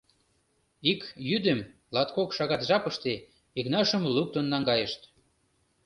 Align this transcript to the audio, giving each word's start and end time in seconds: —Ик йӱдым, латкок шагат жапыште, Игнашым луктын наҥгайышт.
—Ик 0.91 1.01
йӱдым, 1.29 1.59
латкок 1.95 2.29
шагат 2.37 2.61
жапыште, 2.69 3.13
Игнашым 3.59 4.03
луктын 4.15 4.45
наҥгайышт. 4.53 5.01